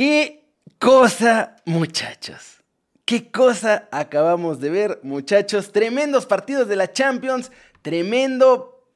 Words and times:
Qué 0.00 0.46
cosa, 0.78 1.56
muchachos. 1.66 2.62
Qué 3.04 3.30
cosa 3.30 3.86
acabamos 3.92 4.58
de 4.58 4.70
ver, 4.70 4.98
muchachos. 5.02 5.72
Tremendos 5.72 6.24
partidos 6.24 6.68
de 6.68 6.76
la 6.76 6.90
Champions. 6.90 7.52
Tremendo 7.82 8.88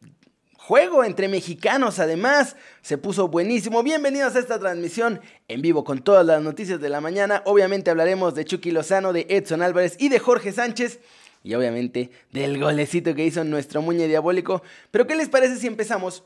juego 0.57 1.05
entre 1.05 1.29
mexicanos, 1.29 1.99
además. 1.99 2.57
Se 2.81 2.97
puso 2.97 3.29
buenísimo. 3.29 3.83
Bienvenidos 3.83 4.35
a 4.35 4.39
esta 4.39 4.59
transmisión 4.59 5.21
en 5.47 5.61
vivo 5.61 5.85
con 5.85 6.03
todas 6.03 6.25
las 6.25 6.41
noticias 6.41 6.81
de 6.81 6.89
la 6.89 7.03
mañana. 7.03 7.43
Obviamente 7.45 7.91
hablaremos 7.91 8.35
de 8.35 8.47
Chucky 8.47 8.71
Lozano, 8.71 9.13
de 9.13 9.27
Edson 9.29 9.61
Álvarez 9.61 9.97
y 9.99 10.09
de 10.09 10.21
Jorge 10.21 10.53
Sánchez. 10.53 11.01
Y 11.43 11.53
obviamente 11.53 12.13
del 12.33 12.59
golecito 12.59 13.15
que 13.15 13.27
hizo 13.27 13.45
nuestro 13.45 13.83
muñe 13.83 14.09
diabólico. 14.09 14.63
Pero 14.91 15.07
¿qué 15.07 15.17
les 15.17 15.29
parece 15.29 15.57
si 15.57 15.67
empezamos 15.67 16.25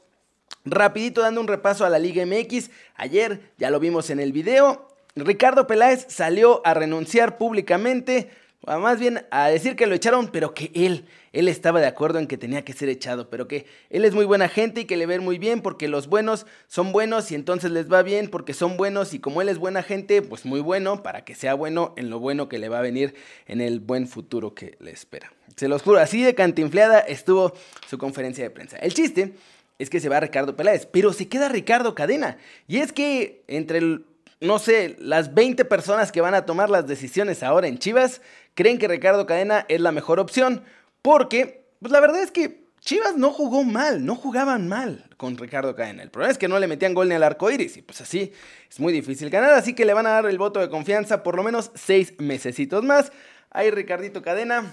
Rapidito 0.65 1.23
dando 1.23 1.41
un 1.41 1.49
repaso 1.49 1.85
a 1.85 1.91
la 1.91 1.99
Liga 1.99 2.25
MX. 2.25 2.71
Ayer 2.97 3.53
ya 3.59 3.71
lo 3.71 3.81
vimos 3.81 4.11
en 4.11 4.21
el 4.21 4.33
video. 4.33 4.89
Ricardo 5.25 5.67
Peláez 5.67 6.07
salió 6.09 6.63
a 6.65 6.75
renunciar 6.75 7.39
públicamente, 7.39 8.31
o 8.61 8.79
más 8.79 9.01
bien 9.01 9.27
a 9.31 9.49
decir 9.49 9.77
que 9.77 9.87
lo 9.87 9.95
echaron, 9.95 10.29
pero 10.29 10.55
que 10.55 10.71
él, 10.75 11.07
él 11.33 11.49
estaba 11.49 11.81
de 11.81 11.87
acuerdo 11.87 12.19
en 12.19 12.27
que 12.27 12.37
tenía 12.37 12.65
que 12.65 12.73
ser 12.73 12.89
echado, 12.89 13.31
pero 13.31 13.49
que 13.49 13.67
él 13.91 14.05
es 14.05 14.15
muy 14.15 14.25
buena 14.25 14.49
gente 14.49 14.83
y 14.83 14.85
que 14.85 14.97
le 14.97 15.07
ven 15.07 15.25
muy 15.25 15.39
bien 15.39 15.61
porque 15.61 15.89
los 15.89 16.09
buenos 16.09 16.47
son 16.67 16.93
buenos 16.93 17.31
y 17.31 17.35
entonces 17.35 17.71
les 17.71 17.91
va 17.91 18.03
bien 18.03 18.29
porque 18.29 18.55
son 18.55 18.77
buenos 18.77 19.15
y 19.15 19.19
como 19.19 19.43
él 19.43 19.49
es 19.49 19.59
buena 19.59 19.83
gente, 19.83 20.23
pues 20.23 20.45
muy 20.45 20.61
bueno 20.61 21.03
para 21.03 21.25
que 21.25 21.35
sea 21.35 21.55
bueno 21.55 21.95
en 21.97 22.11
lo 22.11 22.19
bueno 22.19 22.49
que 22.49 22.59
le 22.59 22.69
va 22.69 22.79
a 22.79 22.83
venir 22.83 23.15
en 23.47 23.61
el 23.61 23.81
buen 23.81 24.07
futuro 24.07 24.55
que 24.55 24.77
le 24.81 24.91
espera. 24.91 25.33
Se 25.57 25.67
los 25.69 25.83
juro, 25.83 25.99
así 25.99 26.23
de 26.23 26.35
cantinfleada 26.35 27.01
estuvo 27.01 27.53
su 27.89 27.99
conferencia 27.99 28.45
de 28.45 28.51
prensa. 28.51 28.77
El 28.77 28.95
chiste 28.95 29.35
es 29.79 29.91
que 29.91 30.01
se 30.01 30.09
va 30.09 30.21
Ricardo 30.21 30.57
Peláez, 30.57 30.87
pero 30.87 31.13
se 31.13 31.29
queda 31.29 31.49
Ricardo 31.49 31.95
Cadena. 31.95 32.39
Y 32.67 32.79
es 32.79 32.93
que 32.93 33.43
entre, 33.47 34.01
no 34.41 34.59
sé, 34.59 34.97
las 34.99 35.35
20 35.35 35.65
personas 35.65 36.13
que 36.13 36.21
van 36.21 36.35
a 36.35 36.47
tomar 36.47 36.71
las 36.71 36.87
decisiones 36.87 37.43
ahora 37.43 37.69
en 37.69 37.79
Chivas, 37.79 38.21
creen 38.55 38.79
que 38.79 38.89
Ricardo 38.89 39.27
Cadena 39.27 39.65
es 39.69 39.81
la 39.81 39.93
mejor 39.93 40.19
opción, 40.19 40.65
porque, 41.03 41.65
pues 41.81 41.93
la 41.93 42.01
verdad 42.01 42.23
es 42.23 42.31
que 42.31 42.69
Chivas 42.81 43.17
no 43.17 43.31
jugó 43.33 43.65
mal, 43.65 44.05
no 44.05 44.15
jugaban 44.15 44.69
mal 44.69 45.05
con 45.17 45.37
Ricardo 45.37 45.75
Cadena. 45.75 46.03
El 46.03 46.11
problema 46.11 46.33
es 46.33 46.39
que 46.39 46.49
no 46.49 46.59
le 46.59 46.69
metían 46.69 46.95
gol 46.95 47.09
ni 47.09 47.15
al 47.15 47.23
arco 47.23 47.51
iris 47.51 47.77
y 47.77 47.83
pues 47.83 48.01
así 48.01 48.33
es 48.71 48.81
muy 48.81 48.93
difícil 48.93 49.31
ganar. 49.31 49.55
Así 49.55 49.75
que 49.75 49.85
le 49.85 49.95
van 49.95 50.07
a 50.07 50.11
dar 50.11 50.27
el 50.27 50.39
voto 50.39 50.61
de 50.61 50.69
confianza 50.69 51.23
por 51.23 51.37
lo 51.37 51.43
menos 51.43 51.71
seis 51.75 52.15
mesecitos 52.19 52.85
más. 52.85 53.13
Ahí 53.51 53.71
Ricardito 53.71 54.23
Cadena 54.23 54.73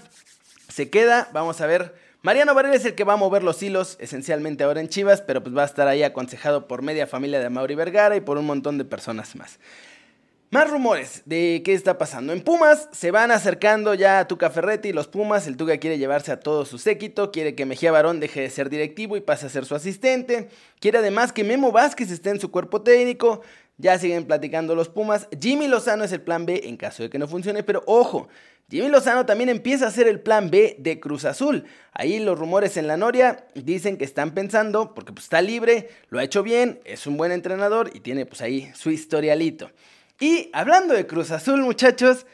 se 0.68 0.88
queda. 0.88 1.28
Vamos 1.32 1.60
a 1.60 1.66
ver 1.66 1.94
Mariano 2.26 2.56
Varela 2.56 2.74
es 2.74 2.84
el 2.84 2.96
que 2.96 3.04
va 3.04 3.12
a 3.12 3.16
mover 3.16 3.44
los 3.44 3.62
hilos 3.62 3.96
esencialmente 4.00 4.64
ahora 4.64 4.80
en 4.80 4.88
Chivas, 4.88 5.22
pero 5.22 5.44
pues 5.44 5.56
va 5.56 5.62
a 5.62 5.66
estar 5.66 5.86
ahí 5.86 6.02
aconsejado 6.02 6.66
por 6.66 6.82
media 6.82 7.06
familia 7.06 7.38
de 7.38 7.50
Mauri 7.50 7.76
Vergara 7.76 8.16
y 8.16 8.20
por 8.20 8.36
un 8.36 8.46
montón 8.46 8.78
de 8.78 8.84
personas 8.84 9.36
más. 9.36 9.60
Más 10.50 10.68
rumores 10.68 11.22
de 11.24 11.62
qué 11.64 11.72
está 11.72 11.98
pasando. 11.98 12.32
En 12.32 12.40
Pumas 12.40 12.88
se 12.90 13.12
van 13.12 13.30
acercando 13.30 13.94
ya 13.94 14.18
a 14.18 14.26
Tuca 14.26 14.50
Ferretti, 14.50 14.92
los 14.92 15.06
Pumas. 15.06 15.46
El 15.46 15.56
Tuca 15.56 15.78
quiere 15.78 15.98
llevarse 15.98 16.32
a 16.32 16.40
todo 16.40 16.64
su 16.64 16.78
séquito, 16.78 17.30
quiere 17.30 17.54
que 17.54 17.64
Mejía 17.64 17.92
Barón 17.92 18.18
deje 18.18 18.40
de 18.40 18.50
ser 18.50 18.70
directivo 18.70 19.16
y 19.16 19.20
pase 19.20 19.46
a 19.46 19.48
ser 19.48 19.64
su 19.64 19.76
asistente. 19.76 20.48
Quiere 20.80 20.98
además 20.98 21.32
que 21.32 21.44
Memo 21.44 21.70
Vázquez 21.70 22.10
esté 22.10 22.30
en 22.30 22.40
su 22.40 22.50
cuerpo 22.50 22.82
técnico. 22.82 23.42
Ya 23.78 23.98
siguen 23.98 24.24
platicando 24.24 24.74
los 24.74 24.88
Pumas. 24.88 25.28
Jimmy 25.38 25.68
Lozano 25.68 26.04
es 26.04 26.12
el 26.12 26.22
plan 26.22 26.46
B 26.46 26.62
en 26.64 26.76
caso 26.76 27.02
de 27.02 27.10
que 27.10 27.18
no 27.18 27.28
funcione, 27.28 27.62
pero 27.62 27.82
ojo, 27.86 28.28
Jimmy 28.68 28.88
Lozano 28.88 29.26
también 29.26 29.48
empieza 29.48 29.84
a 29.84 29.88
hacer 29.88 30.08
el 30.08 30.20
plan 30.20 30.50
B 30.50 30.76
de 30.78 30.98
Cruz 30.98 31.24
Azul. 31.24 31.64
Ahí 31.92 32.18
los 32.18 32.38
rumores 32.38 32.76
en 32.76 32.88
la 32.88 32.96
Noria 32.96 33.46
dicen 33.54 33.96
que 33.96 34.04
están 34.04 34.32
pensando, 34.32 34.92
porque 34.92 35.12
pues, 35.12 35.26
está 35.26 35.40
libre, 35.40 35.88
lo 36.08 36.18
ha 36.18 36.24
hecho 36.24 36.42
bien, 36.42 36.80
es 36.84 37.06
un 37.06 37.16
buen 37.16 37.30
entrenador 37.30 37.90
y 37.94 38.00
tiene 38.00 38.26
pues 38.26 38.40
ahí 38.40 38.72
su 38.74 38.90
historialito. 38.90 39.70
Y 40.18 40.50
hablando 40.52 40.94
de 40.94 41.06
Cruz 41.06 41.30
Azul, 41.30 41.60
muchachos, 41.60 42.26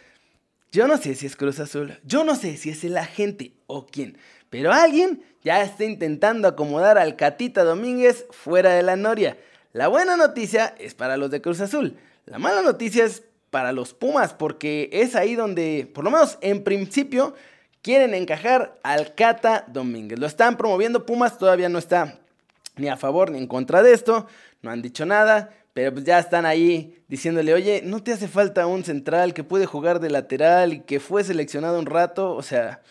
yo 0.71 0.89
no 0.89 0.97
sé 0.97 1.15
si 1.17 1.27
es 1.27 1.37
Cruz 1.37 1.61
Azul, 1.61 1.99
yo 2.05 2.25
no 2.25 2.35
sé 2.35 2.57
si 2.57 2.71
es 2.71 2.83
el 2.85 2.97
agente 2.97 3.53
o 3.67 3.87
quién, 3.87 4.17
pero 4.49 4.73
alguien 4.73 5.23
ya 5.43 5.63
está 5.63 5.85
intentando 5.85 6.49
acomodar 6.49 6.97
al 6.97 7.17
Catita 7.17 7.63
Domínguez 7.63 8.27
fuera 8.31 8.73
de 8.73 8.83
la 8.83 8.97
Noria. 8.97 9.37
La 9.73 9.89
buena 9.89 10.17
noticia 10.17 10.75
es 10.79 10.95
para 10.95 11.17
los 11.17 11.31
de 11.31 11.41
Cruz 11.41 11.61
Azul. 11.61 11.97
La 12.27 12.39
mala 12.39 12.61
noticia 12.61 13.05
es 13.07 13.23
para 13.51 13.73
los 13.73 13.95
Pumas, 13.95 14.35
porque 14.35 14.91
es 14.93 15.15
ahí 15.15 15.35
donde, 15.35 15.91
por 15.95 16.05
lo 16.05 16.11
menos 16.11 16.37
en 16.43 16.63
principio, 16.63 17.35
quieren 17.81 18.13
encajar 18.13 18.79
al 18.83 19.15
Cata 19.15 19.65
Domínguez. 19.69 20.19
Lo 20.19 20.27
están 20.27 20.59
promoviendo 20.59 21.07
Pumas, 21.07 21.39
todavía 21.39 21.71
no 21.71 21.79
está 21.79 22.19
ni 22.77 22.89
a 22.89 22.99
favor 22.99 23.31
ni 23.31 23.39
en 23.39 23.47
contra 23.47 23.83
de 23.83 23.93
esto, 23.93 24.27
no 24.61 24.71
han 24.71 24.83
dicho 24.83 25.07
nada, 25.07 25.51
pero 25.73 25.93
pues 25.93 26.05
ya 26.05 26.19
están 26.19 26.45
ahí 26.45 27.03
diciéndole, 27.09 27.55
oye, 27.55 27.81
¿no 27.83 28.03
te 28.03 28.13
hace 28.13 28.29
falta 28.29 28.67
un 28.67 28.85
central 28.85 29.33
que 29.33 29.45
puede 29.45 29.65
jugar 29.65 30.01
de 30.01 30.11
lateral 30.11 30.75
y 30.75 30.81
que 30.81 31.01
fue 31.01 31.25
seleccionado 31.25 31.79
un 31.79 31.87
rato? 31.87 32.35
O 32.35 32.43
sea, 32.43 32.83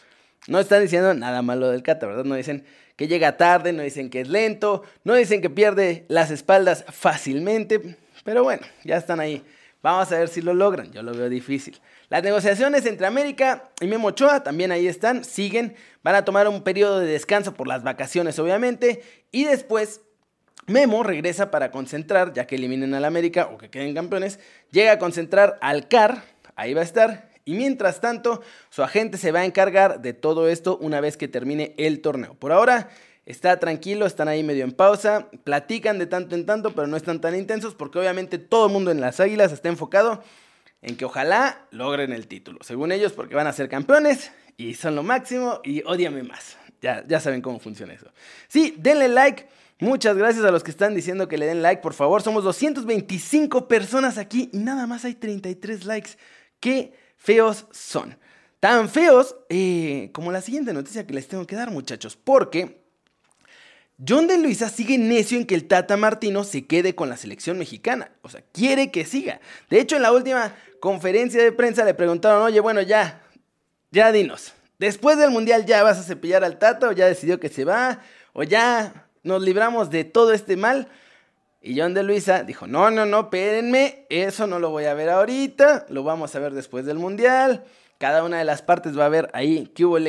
no 0.48 0.60
están 0.60 0.82
diciendo 0.82 1.14
nada 1.14 1.44
malo 1.44 1.70
del 1.70 1.84
Cata, 1.84 2.08
¿verdad? 2.08 2.26
No 2.26 2.36
dicen 2.36 2.66
que 3.02 3.08
llega 3.08 3.36
tarde, 3.36 3.74
no 3.74 3.82
dicen 3.82 4.12
que 4.12 4.22
es 4.22 4.28
lento, 4.28 4.84
no 5.04 5.16
dicen 5.16 5.42
que 5.42 5.50
pierde 5.50 6.06
las 6.08 6.30
espaldas 6.30 6.86
fácilmente, 6.88 7.98
pero 8.24 8.44
bueno, 8.44 8.62
ya 8.84 8.98
están 8.98 9.20
ahí 9.20 9.44
Vamos 9.82 10.12
a 10.12 10.20
ver 10.20 10.28
si 10.28 10.44
lo 10.44 10.54
logran, 10.54 10.92
yo 10.92 11.02
lo 11.02 11.12
veo 11.12 11.28
difícil. 11.28 11.80
Las 12.10 12.22
negociaciones 12.22 12.86
entre 12.86 13.08
América 13.08 13.72
y 13.80 13.88
Memo 13.88 14.10
Ochoa 14.10 14.44
también 14.44 14.72
ahí 14.72 14.88
están, 14.88 15.24
siguen, 15.24 15.76
van 16.04 16.14
a 16.14 16.24
tomar 16.24 16.48
un 16.48 16.62
periodo 16.62 17.00
de 17.00 17.08
descanso 17.08 17.56
por 17.56 17.68
las 17.68 17.82
vacaciones 17.82 18.38
obviamente 18.38 19.02
y 19.32 19.46
después 19.46 20.02
Memo 20.68 21.02
regresa 21.02 21.50
para 21.50 21.72
concentrar, 21.72 22.34
ya 22.34 22.46
que 22.46 22.58
eliminen 22.58 22.94
al 22.94 23.06
América 23.06 23.50
o 23.52 23.58
que 23.58 23.72
queden 23.72 23.96
campeones, 23.96 24.40
llega 24.70 24.92
a 24.92 25.00
concentrar 25.00 25.58
al 25.62 25.88
CAR, 25.88 26.22
ahí 26.56 26.76
va 26.76 26.82
a 26.82 26.84
estar, 26.84 27.31
y 27.46 27.54
mientras 27.54 28.02
tanto 28.02 28.42
su 28.70 28.84
agente 28.84 29.18
se 29.18 29.32
va 29.32 29.42
a 29.42 29.46
encargar 29.46 30.02
de 30.02 30.14
todo 30.14 30.48
esto 30.48 30.78
una 30.78 31.02
vez 31.02 31.18
que 31.18 31.28
termine 31.28 31.74
el 31.78 32.02
torneo. 32.02 32.36
Por 32.36 32.52
ahora 32.52 32.90
está 33.26 33.60
tranquilo, 33.60 34.06
están 34.06 34.28
ahí 34.28 34.44
medio 34.44 34.64
en 34.64 34.72
pausa, 34.72 35.30
platican 35.44 36.00
de 36.00 36.08
tanto 36.08 36.36
en 36.36 36.46
tanto, 36.46 36.74
pero 36.74 36.88
no 36.88 36.98
están 36.98 37.22
tan 37.22 37.36
intensos 37.36 37.76
porque 37.76 38.00
obviamente 38.00 38.38
todo 38.38 38.68
el 38.68 38.74
mundo 38.74 38.92
en 38.92 39.02
las 39.02 39.20
Águilas 39.20 39.52
está 39.52 39.70
enfocado 39.70 40.24
en 40.82 40.98
que 40.98 41.06
ojalá 41.06 41.68
logren 41.72 42.12
el 42.12 42.28
título, 42.28 42.60
según 42.62 42.92
ellos, 42.92 43.14
porque 43.14 43.36
van 43.36 43.48
a 43.48 43.54
ser 43.54 43.70
campeones 43.70 44.32
y 44.58 44.74
son 44.74 44.96
lo 44.96 45.04
máximo 45.04 45.62
y 45.64 45.84
odiame 45.84 46.24
más. 46.24 46.58
Ya, 46.82 47.04
ya 47.08 47.20
saben 47.20 47.42
cómo 47.42 47.60
funciona 47.60 47.94
eso. 47.94 48.12
Sí, 48.48 48.76
denle 48.78 49.08
like. 49.08 49.48
Muchas 49.80 50.18
gracias 50.18 50.46
a 50.46 50.52
los 50.52 50.64
que 50.64 50.72
están 50.72 50.96
diciendo 50.96 51.28
que 51.28 51.38
le 51.38 51.46
den 51.46 51.62
like, 51.62 51.82
por 51.82 51.94
favor. 51.94 52.22
Somos 52.22 52.44
225 52.44 53.68
personas 53.68 54.18
aquí 54.18 54.50
y 54.52 54.58
nada 54.58 54.88
más 54.88 55.06
hay 55.06 55.16
33 55.16 55.86
likes. 55.86 56.12
Qué 56.60 56.94
feos 57.22 57.66
son. 57.72 58.18
Tan 58.60 58.90
feos 58.90 59.36
eh, 59.50 60.10
como 60.14 60.32
la 60.32 60.42
siguiente 60.42 60.74
noticia 60.74 61.06
que 61.06 61.14
les 61.14 61.28
tengo 61.28 61.48
que 61.48 61.56
dar, 61.56 61.72
muchachos. 61.72 62.16
Porque 62.16 62.82
John 64.06 64.28
de 64.28 64.38
Luisa 64.38 64.70
sigue 64.70 64.98
necio 64.98 65.38
en 65.38 65.46
que 65.46 65.56
el 65.56 65.68
Tata 65.68 65.98
Martino 65.98 66.44
se 66.44 66.66
quede 66.66 66.96
con 66.96 67.10
la 67.10 67.18
selección 67.18 67.58
mexicana. 67.58 68.12
O 68.24 68.30
sea, 68.30 68.44
quiere 68.52 68.92
que 68.92 69.06
siga. 69.06 69.40
De 69.70 69.80
hecho, 69.80 69.96
en 69.96 70.02
la 70.02 70.12
última 70.12 70.56
conferencia 70.80 71.44
de 71.44 71.52
prensa 71.52 71.86
le 71.86 71.94
preguntaron, 71.94 72.42
oye, 72.42 72.60
bueno, 72.60 72.82
ya, 72.82 73.22
ya 73.92 74.12
dinos. 74.12 74.54
Después 74.80 75.18
del 75.18 75.30
Mundial 75.30 75.66
ya 75.66 75.84
vas 75.84 76.00
a 76.00 76.04
cepillar 76.04 76.44
al 76.44 76.58
Tata 76.58 76.90
o 76.90 76.92
ya 76.92 77.06
decidió 77.06 77.40
que 77.40 77.50
se 77.50 77.66
va 77.66 78.02
o 78.34 78.44
ya 78.44 79.08
nos 79.24 79.44
libramos 79.44 79.92
de 79.92 80.04
todo 80.04 80.34
este 80.34 80.58
mal. 80.58 80.88
Y 81.62 81.80
John 81.80 81.94
de 81.94 82.02
Luisa 82.02 82.44
dijo, 82.44 82.66
no, 82.66 82.90
no, 82.90 83.06
no, 83.06 83.22
espérenme, 83.22 84.08
eso 84.10 84.48
no 84.48 84.58
lo 84.58 84.72
voy 84.72 84.86
a 84.86 84.96
ver 84.96 85.10
ahorita, 85.10 85.86
lo 85.90 86.04
vamos 86.04 86.36
a 86.36 86.40
ver 86.40 86.54
después 86.54 86.86
del 86.86 86.98
Mundial. 86.98 87.66
Cada 88.00 88.24
una 88.24 88.40
de 88.40 88.46
las 88.46 88.64
partes 88.64 88.98
va 88.98 89.06
a 89.06 89.10
ver 89.10 89.30
ahí 89.34 89.68
que 89.76 89.86
hubo 89.86 90.00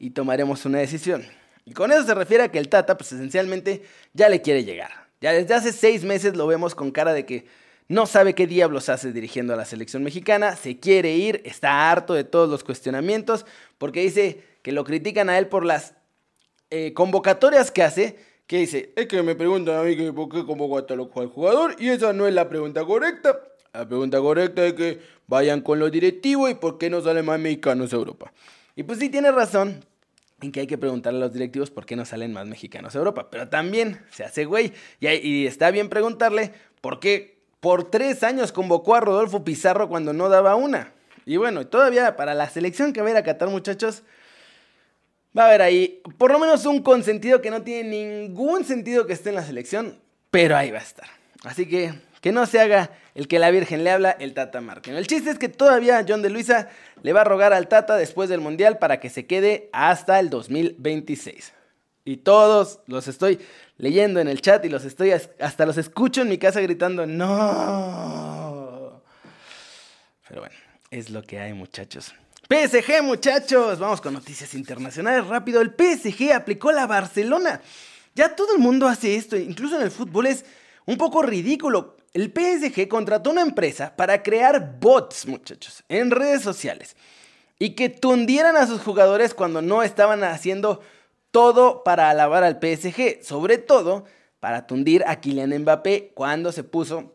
y 0.00 0.10
tomaremos 0.10 0.64
una 0.64 0.78
decisión. 0.78 1.24
Y 1.64 1.74
con 1.74 1.92
eso 1.92 2.02
se 2.02 2.14
refiere 2.14 2.42
a 2.42 2.48
que 2.50 2.58
el 2.58 2.68
Tata, 2.68 2.96
pues 2.96 3.12
esencialmente, 3.12 3.82
ya 4.12 4.28
le 4.28 4.42
quiere 4.42 4.64
llegar. 4.64 4.90
Ya 5.20 5.32
desde 5.32 5.54
hace 5.54 5.72
seis 5.72 6.02
meses 6.02 6.36
lo 6.36 6.46
vemos 6.48 6.74
con 6.74 6.90
cara 6.90 7.14
de 7.14 7.24
que 7.24 7.46
no 7.86 8.06
sabe 8.06 8.34
qué 8.34 8.46
diablos 8.46 8.88
hace 8.88 9.12
dirigiendo 9.12 9.54
a 9.54 9.56
la 9.56 9.64
selección 9.64 10.02
mexicana, 10.02 10.56
se 10.56 10.80
quiere 10.80 11.14
ir, 11.14 11.40
está 11.44 11.90
harto 11.90 12.14
de 12.14 12.24
todos 12.24 12.48
los 12.48 12.64
cuestionamientos, 12.64 13.46
porque 13.78 14.00
dice 14.00 14.42
que 14.62 14.72
lo 14.72 14.84
critican 14.84 15.28
a 15.30 15.38
él 15.38 15.46
por 15.46 15.64
las 15.64 15.94
eh, 16.70 16.92
convocatorias 16.94 17.70
que 17.70 17.82
hace, 17.82 18.18
que 18.46 18.58
dice, 18.58 18.92
es 18.96 19.06
que 19.06 19.22
me 19.22 19.34
preguntan 19.34 19.76
a 19.76 19.82
mí 19.82 19.96
que 19.96 20.12
por 20.12 20.28
qué 20.28 20.44
convoco 20.44 20.78
a 20.78 20.86
tal 20.86 21.00
jugador, 21.00 21.76
y 21.78 21.88
esa 21.88 22.12
no 22.12 22.26
es 22.26 22.34
la 22.34 22.48
pregunta 22.48 22.84
correcta. 22.84 23.40
La 23.72 23.88
pregunta 23.88 24.20
correcta 24.20 24.64
es 24.66 24.74
que 24.74 25.00
vayan 25.26 25.60
con 25.60 25.78
los 25.78 25.90
directivos 25.90 26.50
y 26.50 26.54
por 26.54 26.78
qué 26.78 26.90
no 26.90 27.00
salen 27.00 27.24
más 27.24 27.40
mexicanos 27.40 27.92
a 27.92 27.96
Europa. 27.96 28.32
Y 28.76 28.82
pues 28.82 28.98
sí 28.98 29.08
tiene 29.08 29.32
razón, 29.32 29.84
en 30.40 30.52
que 30.52 30.60
hay 30.60 30.66
que 30.66 30.78
preguntarle 30.78 31.18
a 31.18 31.22
los 31.22 31.32
directivos 31.32 31.70
por 31.70 31.86
qué 31.86 31.96
no 31.96 32.04
salen 32.04 32.32
más 32.32 32.46
mexicanos 32.46 32.94
a 32.94 32.98
Europa. 32.98 33.28
Pero 33.30 33.48
también 33.48 34.00
se 34.10 34.24
hace 34.24 34.44
güey. 34.44 34.72
Y, 35.00 35.46
está 35.46 35.70
bien 35.70 35.88
preguntarle 35.88 36.52
por 36.80 37.00
qué 37.00 37.38
por 37.60 37.90
tres 37.90 38.22
años 38.22 38.52
convocó 38.52 38.94
a 38.94 39.00
Rodolfo 39.00 39.44
Pizarro 39.44 39.88
cuando 39.88 40.12
no 40.12 40.28
daba 40.28 40.54
una. 40.54 40.92
Y 41.24 41.38
bueno, 41.38 41.66
todavía 41.66 42.16
para 42.16 42.34
la 42.34 42.48
selección 42.50 42.92
que 42.92 43.00
va 43.00 43.08
a 43.08 43.10
ir 43.12 43.16
a 43.16 43.22
Qatar, 43.22 43.48
muchachos, 43.48 44.02
va 45.36 45.44
a 45.44 45.46
haber 45.46 45.62
ahí 45.62 46.02
por 46.18 46.30
lo 46.30 46.38
menos 46.38 46.66
un 46.66 46.82
consentido 46.82 47.40
que 47.40 47.50
no 47.50 47.62
tiene 47.62 47.90
ningún 47.90 48.64
sentido 48.64 49.06
que 49.06 49.12
esté 49.12 49.30
en 49.30 49.36
la 49.36 49.44
selección, 49.44 49.98
pero 50.30 50.56
ahí 50.56 50.70
va 50.70 50.78
a 50.78 50.82
estar. 50.82 51.08
Así 51.44 51.66
que 51.66 51.92
que 52.24 52.32
no 52.32 52.46
se 52.46 52.58
haga 52.58 52.90
el 53.14 53.28
que 53.28 53.38
la 53.38 53.50
Virgen 53.50 53.84
le 53.84 53.90
habla, 53.90 54.12
el 54.12 54.32
Tata 54.32 54.62
Martino. 54.62 54.96
El 54.96 55.06
chiste 55.06 55.28
es 55.28 55.38
que 55.38 55.50
todavía 55.50 56.02
John 56.08 56.22
de 56.22 56.30
Luisa 56.30 56.70
le 57.02 57.12
va 57.12 57.20
a 57.20 57.24
rogar 57.24 57.52
al 57.52 57.68
Tata 57.68 57.96
después 57.96 58.30
del 58.30 58.40
Mundial 58.40 58.78
para 58.78 58.98
que 58.98 59.10
se 59.10 59.26
quede 59.26 59.68
hasta 59.74 60.18
el 60.18 60.30
2026. 60.30 61.52
Y 62.06 62.16
todos 62.16 62.80
los 62.86 63.08
estoy 63.08 63.40
leyendo 63.76 64.20
en 64.20 64.28
el 64.28 64.40
chat 64.40 64.64
y 64.64 64.70
los 64.70 64.86
estoy 64.86 65.10
hasta 65.10 65.66
los 65.66 65.76
escucho 65.76 66.22
en 66.22 66.30
mi 66.30 66.38
casa 66.38 66.62
gritando 66.62 67.04
no. 67.04 69.02
Pero 70.26 70.40
bueno, 70.40 70.56
es 70.90 71.10
lo 71.10 71.22
que 71.24 71.40
hay, 71.40 71.52
muchachos. 71.52 72.14
PSG, 72.48 73.02
muchachos. 73.02 73.78
Vamos 73.78 74.00
con 74.00 74.12
noticias 74.12 74.54
internacionales 74.54 75.26
rápido. 75.26 75.60
El 75.60 75.70
PSG 75.70 76.32
aplicó 76.32 76.72
la 76.72 76.86
Barcelona. 76.86 77.60
Ya 78.14 78.36
todo 78.36 78.54
el 78.54 78.60
mundo 78.60 78.86
hace 78.86 79.16
esto, 79.16 79.36
incluso 79.36 79.76
en 79.76 79.82
el 79.82 79.90
fútbol 79.90 80.26
es 80.26 80.44
un 80.86 80.98
poco 80.98 81.22
ridículo. 81.22 81.96
El 82.12 82.32
PSG 82.32 82.86
contrató 82.86 83.30
una 83.30 83.40
empresa 83.40 83.96
para 83.96 84.22
crear 84.22 84.78
bots, 84.78 85.26
muchachos, 85.26 85.82
en 85.88 86.10
redes 86.10 86.42
sociales. 86.42 86.96
Y 87.58 87.70
que 87.70 87.88
tundieran 87.88 88.56
a 88.56 88.66
sus 88.66 88.82
jugadores 88.82 89.34
cuando 89.34 89.62
no 89.62 89.82
estaban 89.82 90.22
haciendo 90.22 90.80
todo 91.30 91.82
para 91.82 92.10
alabar 92.10 92.44
al 92.44 92.60
PSG. 92.60 93.24
Sobre 93.24 93.58
todo 93.58 94.04
para 94.38 94.66
tundir 94.66 95.02
a 95.06 95.20
Kylian 95.20 95.62
Mbappé 95.62 96.12
cuando 96.14 96.52
se 96.52 96.62
puso, 96.62 97.14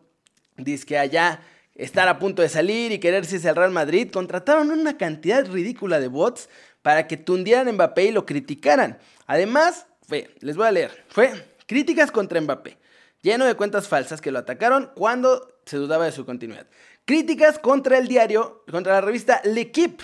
que 0.87 0.97
allá, 0.97 1.41
estar 1.79 2.07
a 2.07 2.19
punto 2.19 2.41
de 2.41 2.49
salir 2.49 2.91
y 2.91 2.99
quererse 2.99 3.47
al 3.49 3.55
Real 3.55 3.71
Madrid. 3.71 4.11
Contrataron 4.11 4.71
una 4.71 4.97
cantidad 4.97 5.45
ridícula 5.49 5.99
de 5.99 6.07
bots 6.07 6.49
para 6.81 7.07
que 7.07 7.17
tundieran 7.17 7.67
a 7.67 7.71
Mbappé 7.71 8.05
y 8.05 8.11
lo 8.11 8.25
criticaran. 8.25 8.99
Además, 9.25 9.87
fue, 10.07 10.35
les 10.41 10.55
voy 10.55 10.67
a 10.67 10.71
leer, 10.71 11.05
fue 11.09 11.31
críticas 11.65 12.11
contra 12.11 12.39
Mbappé 12.41 12.77
lleno 13.21 13.45
de 13.45 13.55
cuentas 13.55 13.87
falsas 13.87 14.21
que 14.21 14.31
lo 14.31 14.39
atacaron 14.39 14.91
cuando 14.95 15.59
se 15.65 15.77
dudaba 15.77 16.05
de 16.05 16.11
su 16.11 16.25
continuidad. 16.25 16.67
Críticas 17.05 17.59
contra 17.59 17.97
el 17.97 18.07
diario, 18.07 18.63
contra 18.71 18.93
la 18.93 19.01
revista 19.01 19.41
L'Equipe. 19.43 20.03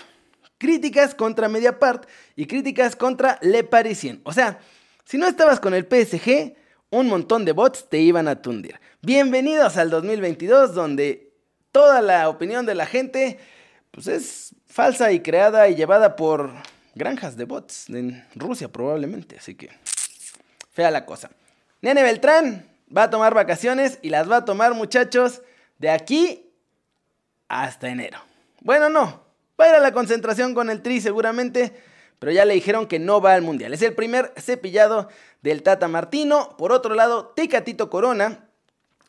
Críticas 0.57 1.13
contra 1.15 1.49
Mediapart 1.49 2.07
y 2.35 2.45
críticas 2.45 2.95
contra 2.95 3.37
Le 3.41 3.63
Parisien. 3.63 4.21
O 4.23 4.31
sea, 4.31 4.59
si 5.03 5.17
no 5.17 5.27
estabas 5.27 5.59
con 5.59 5.73
el 5.73 5.83
PSG, 5.83 6.55
un 6.91 7.07
montón 7.07 7.45
de 7.45 7.51
bots 7.51 7.89
te 7.89 7.99
iban 7.99 8.27
a 8.27 8.41
tundir. 8.41 8.79
Bienvenidos 9.01 9.77
al 9.77 9.89
2022 9.89 10.73
donde 10.73 11.24
toda 11.75 12.01
la 12.01 12.29
opinión 12.29 12.65
de 12.65 12.73
la 12.73 12.85
gente 12.85 13.37
pues 13.91 14.07
es 14.07 14.55
falsa 14.65 15.11
y 15.11 15.19
creada 15.19 15.67
y 15.67 15.75
llevada 15.75 16.15
por 16.15 16.49
granjas 16.93 17.35
de 17.35 17.43
bots 17.43 17.89
en 17.89 18.25
Rusia 18.33 18.69
probablemente, 18.69 19.35
así 19.37 19.55
que 19.55 19.71
fea 20.71 20.89
la 20.89 21.05
cosa. 21.05 21.31
Nene 21.81 22.01
Beltrán, 22.01 22.65
va 22.95 23.03
a 23.03 23.09
tomar 23.09 23.33
vacaciones 23.33 23.99
y 24.01 24.09
las 24.09 24.31
va 24.31 24.37
a 24.37 24.45
tomar 24.45 24.73
muchachos 24.73 25.41
de 25.77 25.89
aquí 25.89 26.49
hasta 27.49 27.89
enero. 27.89 28.19
Bueno, 28.61 28.87
no, 28.87 29.25
va 29.59 29.65
a 29.65 29.69
ir 29.71 29.75
a 29.75 29.79
la 29.79 29.91
concentración 29.91 30.55
con 30.55 30.69
el 30.69 30.81
Tri 30.81 31.01
seguramente, 31.01 31.73
pero 32.19 32.31
ya 32.31 32.45
le 32.45 32.53
dijeron 32.53 32.87
que 32.87 32.99
no 32.99 33.19
va 33.19 33.33
al 33.33 33.41
Mundial. 33.41 33.73
Es 33.73 33.81
el 33.81 33.95
primer 33.95 34.31
cepillado 34.37 35.09
del 35.41 35.61
Tata 35.61 35.89
Martino. 35.89 36.55
Por 36.57 36.71
otro 36.71 36.95
lado, 36.95 37.33
Tecatito 37.35 37.89
Corona 37.89 38.47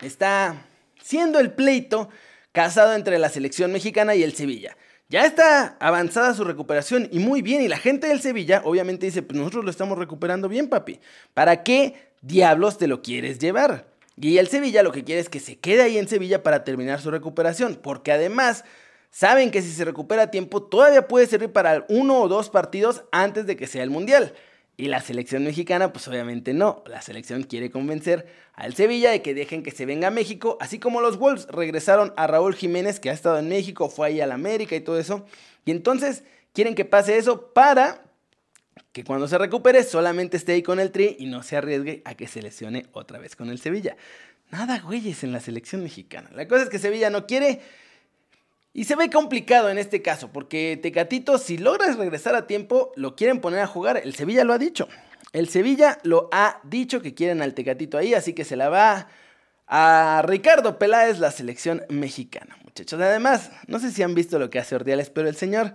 está 0.01 0.65
siendo 1.01 1.39
el 1.39 1.53
pleito 1.53 2.09
casado 2.57 2.95
entre 2.95 3.19
la 3.19 3.29
selección 3.29 3.71
mexicana 3.71 4.15
y 4.15 4.23
el 4.23 4.33
Sevilla. 4.33 4.79
Ya 5.11 5.27
está 5.27 5.77
avanzada 5.79 6.33
su 6.33 6.43
recuperación 6.43 7.07
y 7.13 7.19
muy 7.19 7.43
bien. 7.43 7.61
Y 7.61 7.69
la 7.69 7.77
gente 7.77 8.07
del 8.07 8.23
Sevilla 8.23 8.63
obviamente 8.65 9.05
dice, 9.05 9.21
pues 9.21 9.39
nosotros 9.39 9.63
lo 9.63 9.71
estamos 9.71 9.99
recuperando 9.99 10.49
bien, 10.49 10.71
papi. 10.71 10.99
¿Para 11.35 11.63
qué 11.63 12.13
diablos 12.23 12.79
te 12.79 12.87
lo 12.87 13.03
quieres 13.03 13.39
llevar? 13.39 13.89
Y 14.19 14.39
el 14.39 14.49
Sevilla 14.49 14.83
lo 14.83 14.91
que 14.91 15.05
quiere 15.05 15.21
es 15.21 15.29
que 15.29 15.39
se 15.39 15.59
quede 15.59 15.83
ahí 15.83 15.99
en 15.99 16.09
Sevilla 16.09 16.43
para 16.43 16.65
terminar 16.65 16.99
su 16.99 17.11
recuperación. 17.11 17.75
Porque 17.75 18.11
además 18.11 18.65
saben 19.11 19.51
que 19.51 19.61
si 19.61 19.71
se 19.71 19.85
recupera 19.85 20.23
a 20.23 20.31
tiempo 20.31 20.63
todavía 20.63 21.09
puede 21.09 21.27
servir 21.27 21.53
para 21.53 21.85
uno 21.91 22.23
o 22.23 22.29
dos 22.29 22.49
partidos 22.49 23.05
antes 23.13 23.45
de 23.45 23.57
que 23.57 23.67
sea 23.67 23.83
el 23.83 23.91
Mundial. 23.91 24.33
Y 24.79 24.89
la 24.89 25.01
selección 25.01 25.43
mexicana, 25.45 25.93
pues 25.93 26.07
obviamente 26.07 26.53
no. 26.53 26.85
La 26.87 27.01
selección 27.01 27.45
quiere 27.45 27.71
convencer 27.71 28.27
al 28.53 28.75
Sevilla 28.75 29.11
de 29.11 29.23
que 29.23 29.33
dejen 29.33 29.63
que 29.63 29.71
se 29.71 29.87
venga 29.87 30.09
a 30.09 30.11
México, 30.11 30.59
así 30.61 30.79
como 30.79 31.01
los 31.01 31.19
Wolves 31.19 31.47
regresaron 31.49 32.13
a 32.17 32.27
Raúl 32.27 32.55
Jiménez, 32.55 33.01
que 33.01 33.09
ha 33.09 33.15
estado 33.15 33.39
en 33.39 33.49
México, 33.49 33.89
fue 33.89 34.09
ahí 34.09 34.21
al 34.21 34.33
América 34.33 34.77
y 34.77 34.81
todo 34.81 34.99
eso. 34.99 35.25
Y 35.65 35.71
entonces 35.71 36.25
quieren 36.53 36.75
que 36.75 36.85
pase 36.85 37.17
eso 37.17 37.53
para 37.55 38.03
que 38.93 39.05
cuando 39.05 39.29
se 39.29 39.39
recupere 39.39 39.83
solamente 39.83 40.37
esté 40.37 40.53
ahí 40.53 40.63
con 40.63 40.81
el 40.81 40.91
Tri 40.91 41.17
y 41.19 41.27
no 41.27 41.43
se 41.43 41.57
arriesgue 41.57 42.03
a 42.05 42.15
que 42.15 42.27
se 42.27 42.43
lesione 42.43 42.87
otra 42.93 43.19
vez 43.19 43.35
con 43.35 43.51
el 43.51 43.59
Sevilla. 43.59 43.97
Nada, 44.51 44.79
güeyes, 44.79 45.25
en 45.25 45.33
la 45.33 45.41
selección 45.41 45.83
mexicana. 45.83 46.31
La 46.35 46.47
cosa 46.47 46.65
es 46.65 46.69
que 46.69 46.79
Sevilla 46.79 47.11
no 47.11 47.27
quiere 47.27 47.61
y 48.77 48.85
se 48.85 48.95
ve 48.95 49.09
complicado 49.09 49.71
en 49.71 49.79
este 49.79 50.03
caso, 50.03 50.29
porque 50.31 50.79
Tecatito, 50.81 51.39
si 51.39 51.57
logras 51.57 51.97
regresar 51.97 52.35
a 52.35 52.47
tiempo, 52.47 52.93
lo 52.95 53.17
quieren 53.17 53.41
poner 53.41 53.61
a 53.61 53.67
jugar. 53.67 53.97
El 54.05 54.15
Sevilla 54.15 54.45
lo 54.45 54.53
ha 54.53 54.59
dicho. 54.59 54.87
El 55.33 55.49
Sevilla 55.49 55.97
lo 56.03 56.29
ha 56.31 56.61
dicho 56.63 57.01
que 57.01 57.15
quieren 57.15 57.41
al 57.41 57.55
Tecatito 57.55 57.97
ahí, 57.97 58.13
así 58.13 58.35
que 58.35 58.45
se 58.45 58.55
la 58.55 58.69
va 58.69 59.09
a 59.67 60.23
Ricardo 60.27 60.79
Peláez, 60.79 61.19
la 61.21 61.31
selección 61.31 61.85
mexicana, 61.89 62.59
muchachos. 62.65 63.01
Además, 63.01 63.51
no 63.67 63.79
sé 63.79 63.91
si 63.91 64.03
han 64.03 64.15
visto 64.15 64.39
lo 64.39 64.51
que 64.51 64.59
hace 64.59 64.75
Ordiales, 64.75 65.09
pero 65.09 65.27
el 65.27 65.37
señor 65.37 65.73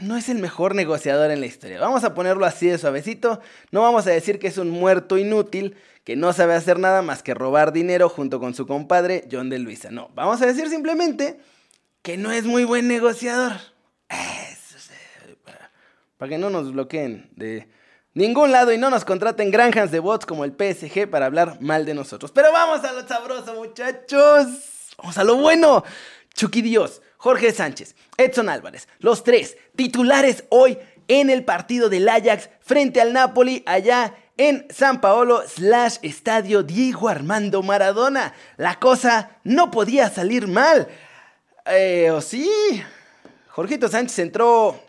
no 0.00 0.16
es 0.16 0.28
el 0.28 0.38
mejor 0.38 0.74
negociador 0.74 1.30
en 1.30 1.38
la 1.38 1.46
historia. 1.46 1.78
Vamos 1.78 2.02
a 2.02 2.12
ponerlo 2.12 2.44
así 2.44 2.66
de 2.66 2.76
suavecito. 2.76 3.40
No 3.70 3.82
vamos 3.82 4.08
a 4.08 4.10
decir 4.10 4.40
que 4.40 4.48
es 4.48 4.58
un 4.58 4.68
muerto 4.68 5.16
inútil 5.16 5.76
que 6.02 6.16
no 6.16 6.32
sabe 6.32 6.54
hacer 6.54 6.80
nada 6.80 7.02
más 7.02 7.22
que 7.22 7.34
robar 7.34 7.72
dinero 7.72 8.08
junto 8.08 8.40
con 8.40 8.52
su 8.52 8.66
compadre 8.66 9.28
John 9.30 9.48
de 9.48 9.60
Luisa. 9.60 9.92
No, 9.92 10.10
vamos 10.16 10.42
a 10.42 10.46
decir 10.46 10.68
simplemente 10.68 11.38
que 12.02 12.16
no 12.16 12.32
es 12.32 12.44
muy 12.44 12.64
buen 12.64 12.88
negociador. 12.88 13.52
para, 16.18 16.28
que 16.28 16.38
no 16.38 16.50
nos 16.50 16.72
bloqueen 16.72 17.30
de 17.36 17.68
ningún 18.14 18.52
lado 18.52 18.72
y 18.72 18.78
no 18.78 18.90
nos 18.90 19.04
contraten 19.04 19.50
granjas 19.50 19.90
de 19.90 20.00
bots 20.00 20.26
como 20.26 20.44
el 20.44 20.52
PSG 20.52 21.08
para 21.08 21.26
hablar 21.26 21.60
mal 21.60 21.84
de 21.86 21.94
nosotros. 21.94 22.32
Pero 22.32 22.52
vamos 22.52 22.84
a 22.84 22.92
lo 22.92 23.06
sabroso, 23.06 23.54
muchachos. 23.54 24.46
Vamos 24.98 25.16
a 25.16 25.24
lo 25.24 25.36
bueno. 25.36 25.84
Chucky 26.34 26.62
Dios, 26.62 27.02
Jorge 27.18 27.52
Sánchez, 27.52 27.94
Edson 28.16 28.48
Álvarez, 28.48 28.88
los 28.98 29.22
tres 29.22 29.56
titulares 29.76 30.44
hoy 30.48 30.78
en 31.08 31.30
el 31.30 31.44
partido 31.44 31.88
del 31.88 32.08
Ajax 32.08 32.48
frente 32.60 33.00
al 33.00 33.12
Napoli 33.12 33.62
allá 33.66 34.14
en 34.38 34.66
San 34.70 35.00
Paolo 35.00 35.42
slash 35.46 35.98
Estadio 36.02 36.62
Diego 36.62 37.08
Armando 37.08 37.62
Maradona. 37.62 38.32
La 38.56 38.78
cosa 38.78 39.38
no 39.44 39.70
podía 39.70 40.08
salir 40.08 40.48
mal. 40.48 40.88
Eh, 41.66 42.10
¿O 42.10 42.20
sí? 42.20 42.50
Jorgito 43.48 43.88
Sánchez 43.88 44.18
entró 44.18 44.80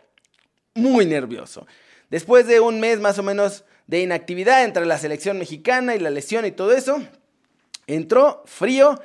muy 0.73 1.05
nervioso. 1.05 1.67
Después 2.09 2.47
de 2.47 2.59
un 2.59 2.79
mes 2.79 2.99
más 2.99 3.19
o 3.19 3.23
menos 3.23 3.63
de 3.87 4.01
inactividad 4.01 4.63
entre 4.63 4.85
la 4.85 4.97
selección 4.97 5.37
mexicana 5.37 5.95
y 5.95 5.99
la 5.99 6.09
lesión 6.09 6.45
y 6.45 6.51
todo 6.51 6.71
eso, 6.71 7.01
entró 7.87 8.43
frío 8.45 9.01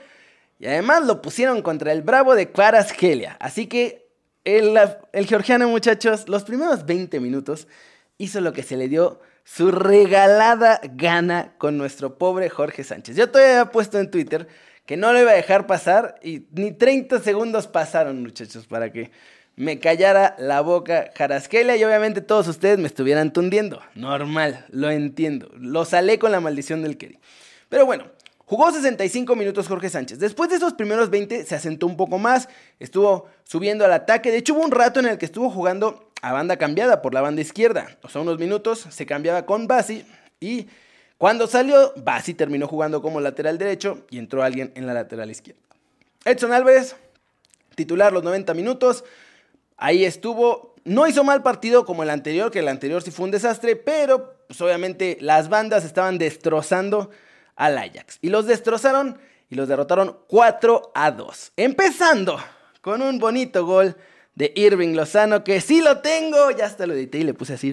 y 0.58 0.66
además 0.66 1.04
lo 1.04 1.20
pusieron 1.20 1.62
contra 1.62 1.92
el 1.92 2.02
Bravo 2.02 2.34
de 2.34 2.50
Kvaratskhelia. 2.50 3.36
Así 3.40 3.66
que 3.66 4.08
el, 4.44 4.78
el 5.12 5.26
georgiano, 5.26 5.68
muchachos, 5.68 6.28
los 6.28 6.44
primeros 6.44 6.86
20 6.86 7.20
minutos 7.20 7.68
hizo 8.18 8.40
lo 8.40 8.52
que 8.52 8.62
se 8.62 8.76
le 8.76 8.88
dio 8.88 9.20
su 9.44 9.70
regalada 9.70 10.80
gana 10.92 11.54
con 11.58 11.78
nuestro 11.78 12.18
pobre 12.18 12.50
Jorge 12.50 12.84
Sánchez. 12.84 13.16
Yo 13.16 13.30
todavía 13.30 13.60
había 13.60 13.72
puesto 13.72 13.98
en 13.98 14.10
Twitter 14.10 14.46
que 14.88 14.96
no 14.96 15.12
lo 15.12 15.20
iba 15.20 15.32
a 15.32 15.34
dejar 15.34 15.66
pasar 15.66 16.18
y 16.22 16.46
ni 16.50 16.72
30 16.72 17.20
segundos 17.20 17.66
pasaron, 17.66 18.22
muchachos, 18.22 18.66
para 18.66 18.90
que 18.90 19.10
me 19.54 19.78
callara 19.78 20.34
la 20.38 20.62
boca 20.62 21.10
Jarasquela 21.14 21.76
y 21.76 21.84
obviamente 21.84 22.22
todos 22.22 22.48
ustedes 22.48 22.78
me 22.78 22.86
estuvieran 22.86 23.30
tundiendo. 23.34 23.82
Normal, 23.94 24.64
lo 24.70 24.90
entiendo. 24.90 25.50
Lo 25.58 25.84
salé 25.84 26.18
con 26.18 26.32
la 26.32 26.40
maldición 26.40 26.80
del 26.80 26.96
Kerry. 26.96 27.18
Pero 27.68 27.84
bueno, 27.84 28.06
Jugó 28.46 28.72
65 28.72 29.36
minutos 29.36 29.68
Jorge 29.68 29.90
Sánchez. 29.90 30.20
Después 30.20 30.48
de 30.48 30.56
esos 30.56 30.72
primeros 30.72 31.10
20 31.10 31.44
se 31.44 31.54
asentó 31.54 31.86
un 31.86 31.98
poco 31.98 32.16
más, 32.16 32.48
estuvo 32.78 33.28
subiendo 33.44 33.84
al 33.84 33.92
ataque. 33.92 34.30
De 34.30 34.38
hecho 34.38 34.54
hubo 34.54 34.64
un 34.64 34.70
rato 34.70 35.00
en 35.00 35.06
el 35.06 35.18
que 35.18 35.26
estuvo 35.26 35.50
jugando 35.50 36.10
a 36.22 36.32
banda 36.32 36.56
cambiada 36.56 37.02
por 37.02 37.12
la 37.12 37.20
banda 37.20 37.42
izquierda. 37.42 37.98
O 38.02 38.08
sea, 38.08 38.22
unos 38.22 38.38
minutos 38.38 38.86
se 38.88 39.04
cambiaba 39.04 39.44
con 39.44 39.66
Basi 39.66 40.06
y 40.40 40.66
cuando 41.18 41.48
salió, 41.48 41.92
Basi 41.96 42.32
terminó 42.32 42.68
jugando 42.68 43.02
como 43.02 43.20
lateral 43.20 43.58
derecho 43.58 44.06
y 44.08 44.18
entró 44.18 44.44
alguien 44.44 44.72
en 44.76 44.86
la 44.86 44.94
lateral 44.94 45.30
izquierda. 45.30 45.60
Edson 46.24 46.52
Álvarez, 46.52 46.94
titular 47.74 48.12
los 48.12 48.22
90 48.22 48.54
minutos. 48.54 49.04
Ahí 49.76 50.04
estuvo. 50.04 50.76
No 50.84 51.06
hizo 51.06 51.24
mal 51.24 51.42
partido 51.42 51.84
como 51.84 52.04
el 52.04 52.10
anterior, 52.10 52.50
que 52.50 52.60
el 52.60 52.68
anterior 52.68 53.02
sí 53.02 53.10
fue 53.10 53.24
un 53.24 53.32
desastre, 53.32 53.76
pero 53.76 54.36
pues, 54.46 54.60
obviamente 54.60 55.18
las 55.20 55.48
bandas 55.48 55.84
estaban 55.84 56.18
destrozando 56.18 57.10
al 57.56 57.76
Ajax. 57.76 58.18
Y 58.22 58.30
los 58.30 58.46
destrozaron 58.46 59.18
y 59.50 59.56
los 59.56 59.68
derrotaron 59.68 60.18
4 60.28 60.92
a 60.94 61.10
2. 61.10 61.52
Empezando 61.56 62.38
con 62.80 63.02
un 63.02 63.18
bonito 63.18 63.66
gol 63.66 63.96
de 64.38 64.52
Irving 64.54 64.94
Lozano, 64.94 65.42
que 65.42 65.60
sí 65.60 65.82
lo 65.82 65.98
tengo, 65.98 66.52
ya 66.52 66.66
hasta 66.66 66.86
lo 66.86 66.94
edité 66.94 67.18
y 67.18 67.24
le 67.24 67.34
puse 67.34 67.54
así 67.54 67.72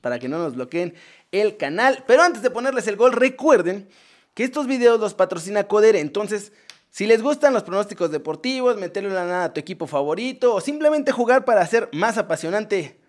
para 0.00 0.20
que 0.20 0.28
no 0.28 0.38
nos 0.38 0.54
bloqueen 0.54 0.94
el 1.32 1.56
canal. 1.56 2.04
Pero 2.06 2.22
antes 2.22 2.40
de 2.40 2.50
ponerles 2.50 2.86
el 2.86 2.94
gol, 2.94 3.10
recuerden 3.10 3.88
que 4.32 4.44
estos 4.44 4.68
videos 4.68 5.00
los 5.00 5.12
patrocina 5.12 5.64
Codere. 5.64 5.98
Entonces, 5.98 6.52
si 6.88 7.06
les 7.06 7.20
gustan 7.20 7.52
los 7.52 7.64
pronósticos 7.64 8.12
deportivos, 8.12 8.76
meterle 8.76 9.10
la 9.10 9.24
nada 9.24 9.44
a 9.46 9.52
tu 9.52 9.58
equipo 9.58 9.88
favorito 9.88 10.54
o 10.54 10.60
simplemente 10.60 11.10
jugar 11.10 11.44
para 11.44 11.62
hacer 11.62 11.88
más 11.92 12.16
apasionante 12.16 13.00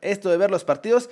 esto 0.00 0.30
de 0.30 0.36
ver 0.36 0.52
los 0.52 0.62
partidos, 0.62 1.10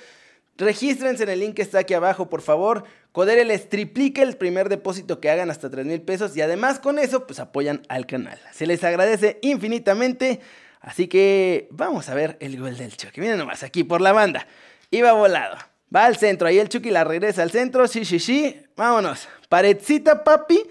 regístrense 0.57 1.25
en 1.25 1.31
el 1.31 1.41
link 1.41 1.55
que 1.57 1.63
está 1.63 1.81
aquí 1.81 1.95
abajo, 1.95 2.31
por 2.31 2.43
favor. 2.43 2.85
Codere 3.11 3.45
les 3.45 3.69
triplica 3.69 4.23
el 4.23 4.37
primer 4.37 4.69
depósito 4.69 5.19
que 5.19 5.31
hagan 5.31 5.51
hasta 5.51 5.69
3 5.69 5.85
mil 5.85 6.03
pesos 6.03 6.37
y 6.37 6.43
además 6.43 6.79
con 6.79 7.01
eso 7.01 7.27
pues 7.27 7.41
apoyan 7.41 7.83
al 7.89 8.07
canal. 8.07 8.39
Se 8.53 8.69
les 8.69 8.85
agradece 8.85 9.41
infinitamente. 9.43 10.41
Así 10.85 11.09
que 11.09 11.67
vamos 11.71 12.11
a 12.11 12.15
ver 12.15 12.37
el 12.41 12.61
gol 12.61 12.77
del 12.77 12.95
Chucky. 12.95 13.21
Miren 13.21 13.39
nomás, 13.39 13.63
aquí 13.63 13.85
por 13.85 14.03
la 14.03 14.13
banda. 14.13 14.47
Iba 14.91 15.13
volado. 15.13 15.57
Va 15.95 16.05
al 16.05 16.17
centro. 16.17 16.47
Ahí 16.47 16.59
el 16.59 16.69
Chucky 16.69 16.91
la 16.91 17.05
regresa 17.05 17.43
al 17.43 17.51
centro. 17.51 17.89
Sí, 17.89 18.05
sí, 18.05 18.19
sí. 18.19 18.61
Vámonos. 18.77 19.27
Paredcita, 19.49 20.23
papi. 20.23 20.63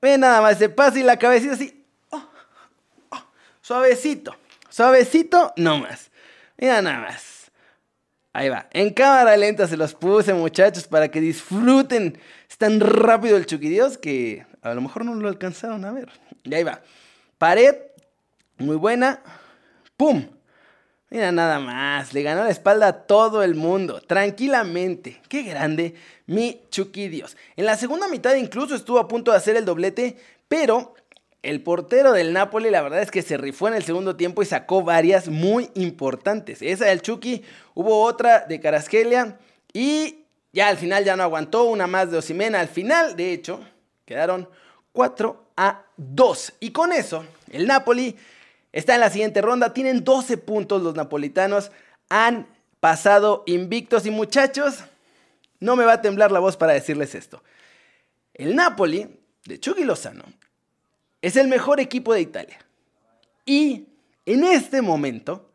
Ve 0.00 0.18
nada 0.18 0.40
más. 0.40 0.58
Se 0.58 0.68
pasa 0.68 0.98
y 0.98 1.04
la 1.04 1.16
cabecita 1.16 1.54
así. 1.54 1.84
Oh, 2.10 2.24
oh, 3.10 3.24
suavecito. 3.60 4.36
Suavecito, 4.68 5.52
no 5.56 5.78
más. 5.78 6.10
Mira 6.58 6.82
nada 6.82 6.98
más. 6.98 7.52
Ahí 8.32 8.48
va. 8.48 8.66
En 8.72 8.90
cámara 8.92 9.36
lenta 9.36 9.68
se 9.68 9.76
los 9.76 9.94
puse, 9.94 10.34
muchachos, 10.34 10.88
para 10.88 11.08
que 11.08 11.20
disfruten. 11.20 12.18
Es 12.50 12.58
tan 12.58 12.80
rápido 12.80 13.36
el 13.36 13.46
Chucky 13.46 13.68
Dios 13.68 13.96
que 13.96 14.44
a 14.62 14.74
lo 14.74 14.80
mejor 14.80 15.04
no 15.04 15.14
lo 15.14 15.28
alcanzaron 15.28 15.84
a 15.84 15.92
ver. 15.92 16.08
Y 16.42 16.52
ahí 16.52 16.64
va. 16.64 16.80
Pared. 17.38 17.76
Muy 18.58 18.76
buena. 18.76 19.20
¡Pum! 20.02 20.26
Mira 21.10 21.30
nada 21.30 21.60
más, 21.60 22.12
le 22.12 22.24
ganó 22.24 22.42
la 22.42 22.50
espalda 22.50 22.88
a 22.88 23.06
todo 23.06 23.44
el 23.44 23.54
mundo, 23.54 24.00
tranquilamente. 24.00 25.22
Qué 25.28 25.44
grande, 25.44 25.94
mi 26.26 26.60
Chucky 26.70 27.06
Dios. 27.06 27.36
En 27.54 27.66
la 27.66 27.76
segunda 27.76 28.08
mitad 28.08 28.34
incluso 28.34 28.74
estuvo 28.74 28.98
a 28.98 29.06
punto 29.06 29.30
de 29.30 29.36
hacer 29.36 29.54
el 29.54 29.64
doblete, 29.64 30.16
pero 30.48 30.96
el 31.40 31.62
portero 31.62 32.10
del 32.10 32.32
Napoli 32.32 32.68
la 32.68 32.82
verdad 32.82 33.00
es 33.00 33.12
que 33.12 33.22
se 33.22 33.36
rifó 33.36 33.68
en 33.68 33.74
el 33.74 33.84
segundo 33.84 34.16
tiempo 34.16 34.42
y 34.42 34.46
sacó 34.46 34.82
varias 34.82 35.28
muy 35.28 35.70
importantes. 35.74 36.62
Esa 36.62 36.86
del 36.86 37.00
Chucky, 37.00 37.44
hubo 37.74 38.02
otra 38.02 38.40
de 38.40 38.58
Carasquelia 38.58 39.38
y 39.72 40.24
ya 40.50 40.66
al 40.66 40.78
final 40.78 41.04
ya 41.04 41.14
no 41.14 41.22
aguantó, 41.22 41.62
una 41.62 41.86
más 41.86 42.10
de 42.10 42.18
Osimena. 42.18 42.58
Al 42.58 42.66
final, 42.66 43.14
de 43.14 43.32
hecho, 43.32 43.60
quedaron 44.04 44.48
4 44.90 45.44
a 45.56 45.84
2. 45.96 46.54
Y 46.58 46.72
con 46.72 46.90
eso, 46.90 47.24
el 47.52 47.68
Napoli 47.68 48.16
Está 48.72 48.94
en 48.94 49.00
la 49.00 49.10
siguiente 49.10 49.42
ronda, 49.42 49.74
tienen 49.74 50.02
12 50.02 50.38
puntos 50.38 50.82
los 50.82 50.94
napolitanos, 50.94 51.70
han 52.08 52.48
pasado 52.80 53.44
invictos 53.46 54.06
y 54.06 54.10
muchachos, 54.10 54.84
no 55.60 55.76
me 55.76 55.84
va 55.84 55.94
a 55.94 56.02
temblar 56.02 56.32
la 56.32 56.40
voz 56.40 56.56
para 56.56 56.72
decirles 56.72 57.14
esto. 57.14 57.42
El 58.34 58.56
Napoli 58.56 59.20
de 59.44 59.60
Chucky 59.60 59.84
Lozano 59.84 60.24
es 61.20 61.36
el 61.36 61.48
mejor 61.48 61.80
equipo 61.80 62.14
de 62.14 62.22
Italia 62.22 62.58
y 63.44 63.86
en 64.24 64.44
este 64.44 64.82
momento 64.82 65.52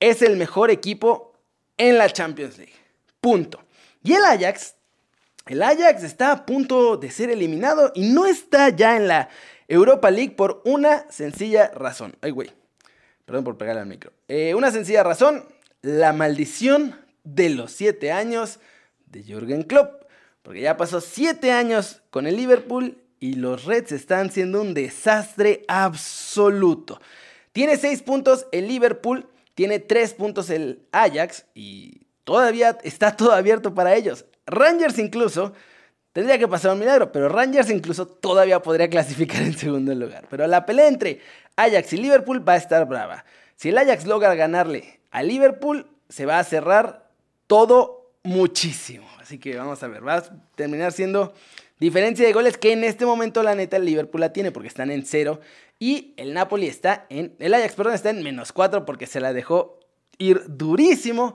es 0.00 0.22
el 0.22 0.36
mejor 0.36 0.70
equipo 0.70 1.34
en 1.76 1.98
la 1.98 2.10
Champions 2.10 2.58
League. 2.58 2.74
Punto. 3.20 3.64
Y 4.02 4.12
el 4.12 4.24
Ajax, 4.24 4.74
el 5.46 5.62
Ajax 5.62 6.02
está 6.02 6.32
a 6.32 6.46
punto 6.46 6.96
de 6.96 7.10
ser 7.10 7.30
eliminado 7.30 7.92
y 7.94 8.10
no 8.10 8.26
está 8.26 8.68
ya 8.68 8.96
en 8.96 9.08
la 9.08 9.28
Europa 9.68 10.10
League 10.10 10.32
por 10.32 10.62
una 10.64 11.10
sencilla 11.10 11.70
razón. 11.74 12.16
Ay, 12.20 12.30
güey. 12.30 12.50
Perdón 13.24 13.44
por 13.44 13.56
pegarle 13.56 13.80
al 13.80 13.86
micro. 13.86 14.12
Eh, 14.28 14.54
una 14.54 14.70
sencilla 14.70 15.02
razón. 15.02 15.44
La 15.82 16.12
maldición 16.12 16.96
de 17.24 17.50
los 17.50 17.72
siete 17.72 18.12
años 18.12 18.60
de 19.06 19.22
Jürgen 19.22 19.62
Klopp. 19.62 20.04
Porque 20.42 20.60
ya 20.60 20.76
pasó 20.76 21.00
siete 21.00 21.52
años 21.52 22.02
con 22.10 22.26
el 22.26 22.36
Liverpool 22.36 22.98
y 23.18 23.34
los 23.34 23.64
Reds 23.64 23.92
están 23.92 24.30
siendo 24.30 24.60
un 24.60 24.74
desastre 24.74 25.64
absoluto. 25.68 27.00
Tiene 27.52 27.78
seis 27.78 28.02
puntos 28.02 28.46
el 28.52 28.68
Liverpool, 28.68 29.26
tiene 29.54 29.78
tres 29.78 30.12
puntos 30.12 30.50
el 30.50 30.82
Ajax 30.92 31.46
y 31.54 32.02
todavía 32.24 32.76
está 32.82 33.16
todo 33.16 33.32
abierto 33.32 33.74
para 33.74 33.94
ellos. 33.94 34.26
Rangers 34.44 34.98
incluso 34.98 35.54
Tendría 36.14 36.38
que 36.38 36.46
pasar 36.46 36.72
un 36.72 36.78
milagro, 36.78 37.10
pero 37.10 37.28
Rangers 37.28 37.70
incluso 37.70 38.06
todavía 38.06 38.62
podría 38.62 38.88
clasificar 38.88 39.42
en 39.42 39.58
segundo 39.58 39.92
lugar. 39.96 40.26
Pero 40.30 40.46
la 40.46 40.64
pelea 40.64 40.86
entre 40.86 41.18
Ajax 41.56 41.92
y 41.92 41.96
Liverpool 41.96 42.48
va 42.48 42.52
a 42.52 42.56
estar 42.56 42.86
brava. 42.86 43.24
Si 43.56 43.70
el 43.70 43.78
Ajax 43.78 44.06
logra 44.06 44.32
ganarle 44.36 45.00
a 45.10 45.24
Liverpool, 45.24 45.88
se 46.08 46.24
va 46.24 46.38
a 46.38 46.44
cerrar 46.44 47.10
todo 47.48 48.12
muchísimo. 48.22 49.08
Así 49.20 49.38
que 49.38 49.56
vamos 49.56 49.82
a 49.82 49.88
ver, 49.88 50.06
va 50.06 50.18
a 50.18 50.22
terminar 50.54 50.92
siendo 50.92 51.34
diferencia 51.80 52.24
de 52.24 52.32
goles 52.32 52.58
que 52.58 52.70
en 52.70 52.84
este 52.84 53.04
momento 53.04 53.42
la 53.42 53.56
neta 53.56 53.76
el 53.76 53.84
Liverpool 53.84 54.20
la 54.20 54.32
tiene 54.32 54.52
porque 54.52 54.68
están 54.68 54.92
en 54.92 55.04
cero. 55.04 55.40
Y 55.80 56.14
el 56.16 56.32
Napoli 56.32 56.68
está 56.68 57.06
en, 57.10 57.34
el 57.40 57.54
Ajax, 57.54 57.74
perdón, 57.74 57.94
está 57.94 58.10
en 58.10 58.22
menos 58.22 58.52
cuatro 58.52 58.84
porque 58.84 59.08
se 59.08 59.18
la 59.18 59.32
dejó 59.32 59.80
ir 60.18 60.44
durísimo 60.46 61.34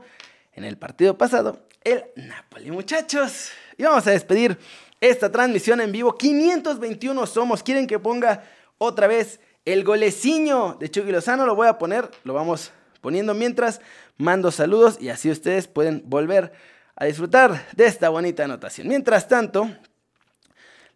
en 0.53 0.63
el 0.63 0.77
partido 0.77 1.17
pasado 1.17 1.67
el 1.83 2.03
Napoli, 2.15 2.71
muchachos. 2.71 3.49
Y 3.77 3.83
vamos 3.83 4.05
a 4.07 4.11
despedir 4.11 4.57
esta 5.01 5.31
transmisión 5.31 5.81
en 5.81 5.91
vivo. 5.91 6.15
521 6.15 7.25
somos. 7.25 7.63
¿Quieren 7.63 7.87
que 7.87 7.99
ponga 7.99 8.43
otra 8.77 9.07
vez 9.07 9.39
el 9.65 9.83
goleciño 9.83 10.77
de 10.79 10.89
Chucky 10.89 11.11
Lozano? 11.11 11.45
Lo 11.45 11.55
voy 11.55 11.67
a 11.67 11.77
poner, 11.77 12.09
lo 12.23 12.33
vamos 12.33 12.71
poniendo 13.01 13.33
mientras 13.33 13.81
mando 14.17 14.51
saludos 14.51 14.97
y 14.99 15.09
así 15.09 15.31
ustedes 15.31 15.67
pueden 15.67 16.03
volver 16.05 16.51
a 16.95 17.05
disfrutar 17.05 17.65
de 17.75 17.85
esta 17.85 18.09
bonita 18.09 18.43
anotación. 18.43 18.87
Mientras 18.87 19.27
tanto, 19.27 19.69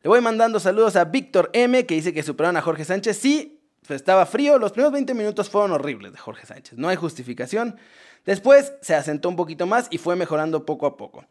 le 0.01 0.09
voy 0.09 0.19
mandando 0.19 0.59
saludos 0.59 0.97
a 0.97 1.05
Víctor 1.05 1.49
M, 1.53 1.85
que 1.85 1.95
dice 1.95 2.13
que 2.13 2.23
superaron 2.23 2.57
a 2.57 2.61
Jorge 2.61 2.83
Sánchez. 2.83 3.17
Sí, 3.17 3.62
estaba 3.89 4.25
frío. 4.25 4.57
Los 4.57 4.71
primeros 4.71 4.93
20 4.93 5.13
minutos 5.13 5.49
fueron 5.49 5.71
horribles 5.71 6.11
de 6.11 6.17
Jorge 6.17 6.45
Sánchez. 6.45 6.77
No 6.77 6.89
hay 6.89 6.95
justificación. 6.95 7.77
Después 8.25 8.73
se 8.81 8.95
asentó 8.95 9.29
un 9.29 9.35
poquito 9.35 9.65
más 9.65 9.87
y 9.89 9.97
fue 9.97 10.15
mejorando 10.15 10.65
poco 10.65 10.85
a 10.85 10.97
poco. 10.97 11.25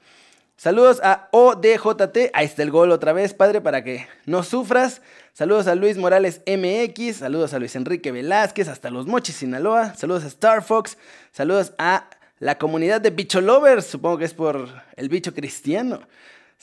Saludos 0.57 1.01
a 1.03 1.29
ODJT, 1.33 2.31
ahí 2.35 2.47
está 2.47 2.63
el 2.63 2.71
gol 2.71 2.93
otra 2.93 3.13
vez, 3.13 3.35
padre, 3.35 3.61
para 3.61 3.83
que 3.83 4.07
no 4.27 4.45
sufras. 4.45 5.03
Saludos 5.33 5.67
a 5.67 5.75
Luis 5.75 5.97
Morales 5.97 6.43
MX, 6.47 7.17
saludos 7.17 7.53
a 7.55 7.59
Luis 7.59 7.75
Enrique 7.75 8.13
Velázquez, 8.13 8.69
hasta 8.69 8.91
Los 8.91 9.07
Mochis, 9.07 9.37
Sinaloa. 9.37 9.95
Saludos 9.95 10.25
a 10.25 10.29
Star 10.29 10.63
Fox, 10.63 10.99
saludos 11.33 11.73
a 11.79 12.09
la 12.39 12.59
comunidad 12.59 13.01
de 13.01 13.11
Bicho 13.11 13.41
Lovers, 13.41 13.87
supongo 13.87 14.19
que 14.19 14.25
es 14.27 14.35
por 14.35 14.69
el 14.95 15.09
bicho 15.09 15.35
cristiano. 15.35 16.01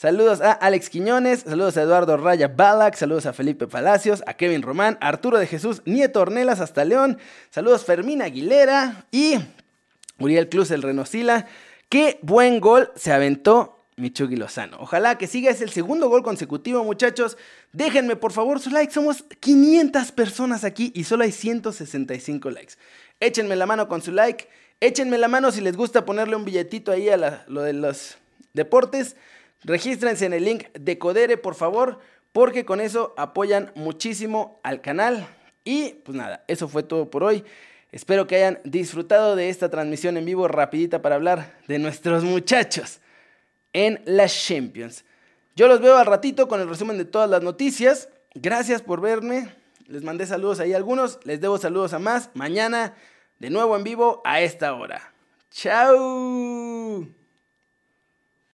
Saludos 0.00 0.40
a 0.40 0.52
Alex 0.52 0.88
Quiñones, 0.88 1.40
saludos 1.40 1.76
a 1.76 1.82
Eduardo 1.82 2.16
Raya 2.16 2.48
Balak, 2.48 2.94
saludos 2.94 3.26
a 3.26 3.34
Felipe 3.34 3.66
Palacios, 3.66 4.24
a 4.26 4.32
Kevin 4.32 4.62
Román, 4.62 4.96
Arturo 5.02 5.38
de 5.38 5.46
Jesús 5.46 5.82
Nieto 5.84 6.22
Ornelas 6.22 6.60
hasta 6.60 6.86
León, 6.86 7.18
saludos 7.50 7.84
Fermín 7.84 8.22
Aguilera 8.22 9.04
y 9.10 9.34
Uriel 10.18 10.48
Cruz, 10.48 10.70
el 10.70 10.80
Renosila. 10.80 11.48
Qué 11.90 12.18
buen 12.22 12.60
gol 12.60 12.90
se 12.96 13.12
aventó 13.12 13.84
Michugi 13.96 14.36
Lozano. 14.36 14.78
Ojalá 14.80 15.18
que 15.18 15.26
siga, 15.26 15.50
es 15.50 15.60
el 15.60 15.68
segundo 15.68 16.08
gol 16.08 16.22
consecutivo, 16.22 16.82
muchachos. 16.82 17.36
Déjenme 17.74 18.16
por 18.16 18.32
favor 18.32 18.58
su 18.58 18.70
like, 18.70 18.90
somos 18.94 19.26
500 19.40 20.12
personas 20.12 20.64
aquí 20.64 20.92
y 20.94 21.04
solo 21.04 21.24
hay 21.24 21.32
165 21.32 22.50
likes. 22.50 22.76
Échenme 23.20 23.54
la 23.54 23.66
mano 23.66 23.86
con 23.86 24.00
su 24.00 24.12
like, 24.12 24.48
échenme 24.80 25.18
la 25.18 25.28
mano 25.28 25.52
si 25.52 25.60
les 25.60 25.76
gusta 25.76 26.06
ponerle 26.06 26.36
un 26.36 26.46
billetito 26.46 26.90
ahí 26.90 27.10
a 27.10 27.44
lo 27.48 27.60
de 27.60 27.74
los 27.74 28.16
deportes. 28.54 29.14
Regístrense 29.62 30.26
en 30.26 30.32
el 30.32 30.44
link 30.44 30.68
de 30.72 30.98
Codere, 30.98 31.36
por 31.36 31.54
favor, 31.54 31.98
porque 32.32 32.64
con 32.64 32.80
eso 32.80 33.14
apoyan 33.16 33.72
muchísimo 33.74 34.60
al 34.62 34.80
canal. 34.80 35.26
Y 35.64 35.90
pues 36.04 36.16
nada, 36.16 36.44
eso 36.48 36.68
fue 36.68 36.82
todo 36.82 37.10
por 37.10 37.24
hoy. 37.24 37.44
Espero 37.92 38.26
que 38.26 38.36
hayan 38.36 38.60
disfrutado 38.64 39.36
de 39.36 39.48
esta 39.48 39.68
transmisión 39.68 40.16
en 40.16 40.24
vivo 40.24 40.48
rapidita 40.48 41.02
para 41.02 41.16
hablar 41.16 41.58
de 41.66 41.78
nuestros 41.78 42.24
muchachos 42.24 43.00
en 43.72 44.00
las 44.04 44.46
Champions. 44.46 45.04
Yo 45.56 45.68
los 45.68 45.80
veo 45.80 45.96
al 45.96 46.06
ratito 46.06 46.48
con 46.48 46.60
el 46.60 46.68
resumen 46.68 46.98
de 46.98 47.04
todas 47.04 47.28
las 47.28 47.42
noticias. 47.42 48.08
Gracias 48.34 48.80
por 48.80 49.00
verme. 49.00 49.52
Les 49.88 50.04
mandé 50.04 50.24
saludos 50.24 50.60
ahí 50.60 50.72
a 50.72 50.76
algunos. 50.76 51.18
Les 51.24 51.40
debo 51.40 51.58
saludos 51.58 51.92
a 51.92 51.98
más. 51.98 52.30
Mañana 52.34 52.94
de 53.40 53.50
nuevo 53.50 53.76
en 53.76 53.82
vivo 53.82 54.22
a 54.24 54.40
esta 54.40 54.72
hora. 54.74 55.12
¡Chao! 55.50 57.19